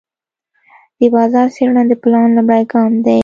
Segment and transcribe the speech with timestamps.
[0.99, 3.19] د بازار څېړنه د پلان لومړی ګام دی.